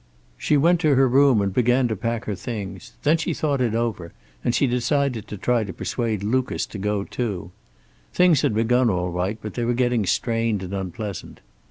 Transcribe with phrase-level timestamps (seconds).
[0.35, 2.93] "She went to her room and began to pack her things.
[3.03, 7.03] Then she thought it over, and she decided to try to persuade Lucas to go
[7.03, 7.51] too.
[8.11, 11.39] Things had begun all right, but they were getting strained and unpleasant.